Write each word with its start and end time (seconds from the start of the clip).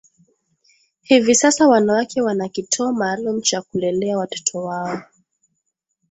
Hivi 1.01 1.35
sasa 1.35 1.67
wanawake 1.67 2.21
wana 2.21 2.49
kituo 2.49 2.91
maalum 2.93 3.41
cha 3.41 3.61
kulelea 3.61 4.17
watoto 4.17 4.63
wao 4.63 5.01